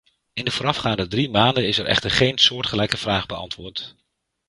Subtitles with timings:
[0.33, 3.95] In de voorafgaande drie maanden is echter geen soortgelijke vraag beantwoord.